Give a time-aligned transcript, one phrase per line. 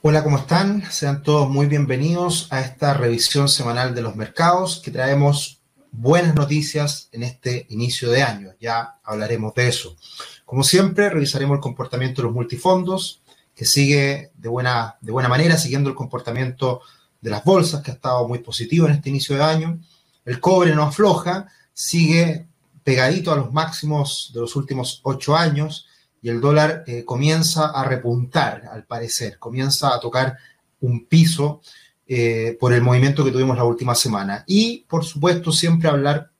[0.00, 0.88] Hola, ¿cómo están?
[0.92, 7.08] Sean todos muy bienvenidos a esta revisión semanal de los mercados que traemos buenas noticias
[7.10, 8.50] en este inicio de año.
[8.60, 9.96] Ya hablaremos de eso.
[10.44, 13.22] Como siempre, revisaremos el comportamiento de los multifondos,
[13.56, 16.80] que sigue de buena, de buena manera, siguiendo el comportamiento
[17.20, 19.80] de las bolsas, que ha estado muy positivo en este inicio de año.
[20.24, 22.46] El cobre no afloja, sigue
[22.84, 25.87] pegadito a los máximos de los últimos ocho años
[26.20, 30.36] y el dólar eh, comienza a repuntar, al parecer, comienza a tocar
[30.80, 31.60] un piso
[32.06, 34.44] eh, por el movimiento que tuvimos la última semana.
[34.46, 36.30] Y, por supuesto, siempre hablar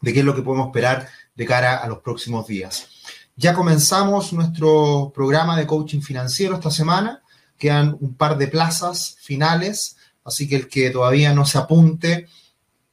[0.00, 2.88] de qué es lo que podemos esperar de cara a los próximos días.
[3.36, 7.22] Ya comenzamos nuestro programa de coaching financiero esta semana.
[7.58, 12.28] Quedan un par de plazas finales, así que el que todavía no se apunte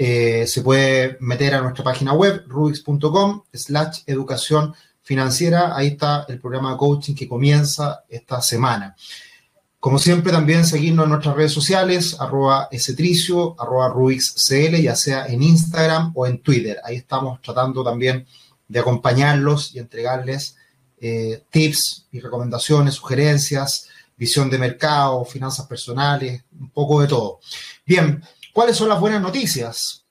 [0.00, 4.74] eh, se puede meter a nuestra página web, rubix.com, slash educación
[5.08, 5.74] financiera.
[5.74, 8.94] Ahí está el programa de coaching que comienza esta semana.
[9.80, 15.42] Como siempre, también seguirnos en nuestras redes sociales, arroba esetricio, arroba rubixcl, ya sea en
[15.42, 16.76] Instagram o en Twitter.
[16.84, 18.26] Ahí estamos tratando también
[18.68, 20.56] de acompañarlos y entregarles
[21.00, 27.40] eh, tips y recomendaciones, sugerencias, visión de mercado, finanzas personales, un poco de todo.
[27.86, 30.04] Bien, ¿cuáles son las buenas noticias?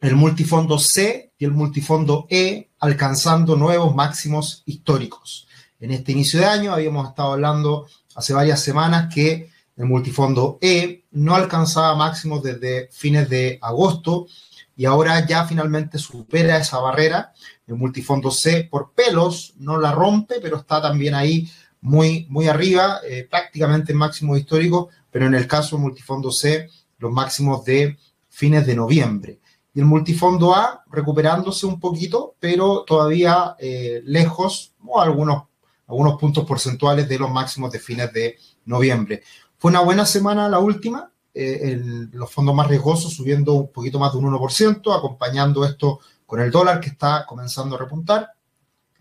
[0.00, 5.48] El multifondo C y el multifondo E alcanzando nuevos máximos históricos.
[5.80, 11.02] En este inicio de año habíamos estado hablando hace varias semanas que el multifondo E
[11.10, 14.28] no alcanzaba máximos desde fines de agosto
[14.76, 17.32] y ahora ya finalmente supera esa barrera.
[17.66, 23.00] El multifondo C por pelos no la rompe, pero está también ahí muy, muy arriba,
[23.04, 26.68] eh, prácticamente en máximos históricos, pero en el caso del multifondo C,
[26.98, 29.40] los máximos de fines de noviembre
[29.78, 35.44] el multifondo A recuperándose un poquito, pero todavía eh, lejos, o algunos,
[35.86, 39.22] algunos puntos porcentuales de los máximos de fines de noviembre.
[39.56, 41.80] Fue una buena semana la última, eh,
[42.12, 46.50] los fondos más riesgosos subiendo un poquito más de un 1%, acompañando esto con el
[46.50, 48.32] dólar que está comenzando a repuntar.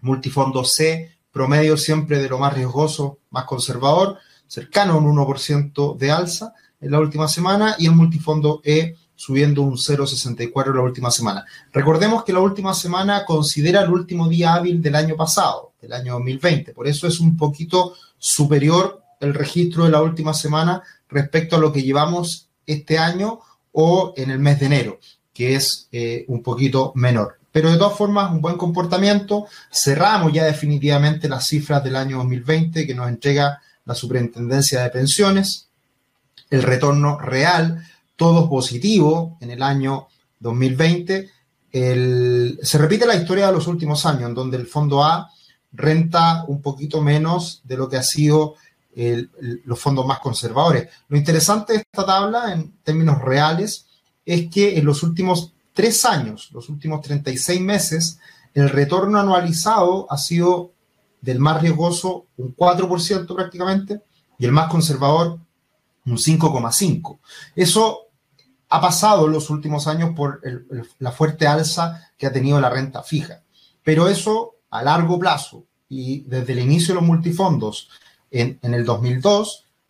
[0.01, 6.11] Multifondo C, promedio siempre de lo más riesgoso, más conservador, cercano a un 1% de
[6.11, 11.43] alza en la última semana, y el multifondo E subiendo un 0,64 la última semana.
[11.73, 16.13] Recordemos que la última semana considera el último día hábil del año pasado, del año
[16.13, 21.59] 2020, por eso es un poquito superior el registro de la última semana respecto a
[21.59, 23.39] lo que llevamos este año
[23.71, 24.99] o en el mes de enero,
[25.33, 27.39] que es eh, un poquito menor.
[27.51, 29.47] Pero de todas formas, un buen comportamiento.
[29.71, 35.69] Cerramos ya definitivamente las cifras del año 2020 que nos entrega la Superintendencia de Pensiones.
[36.51, 37.83] El retorno real
[38.17, 40.07] todo positivo en el año
[40.39, 41.29] 2020.
[41.71, 45.29] se repite la historia de los últimos años, en donde el fondo A
[45.71, 48.55] renta un poquito menos de lo que ha sido
[49.65, 50.89] los fondos más conservadores.
[51.07, 53.85] Lo interesante de esta tabla, en términos reales,
[54.25, 58.19] es que en los últimos tres años, los últimos 36 meses,
[58.55, 60.71] el retorno anualizado ha sido
[61.21, 64.01] del más riesgoso un 4% prácticamente
[64.39, 65.39] y el más conservador
[66.05, 67.19] un 5,5%.
[67.55, 68.06] Eso
[68.69, 70.41] ha pasado en los últimos años por
[70.99, 73.43] la fuerte alza que ha tenido la renta fija.
[73.83, 77.89] Pero eso a largo plazo y desde el inicio de los multifondos
[78.31, 79.65] en, el 2002